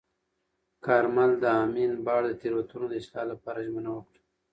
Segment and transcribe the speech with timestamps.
[0.85, 4.19] کارمل د امین بانډ د تېروتنو د اصلاح لپاره ژمنه وکړه.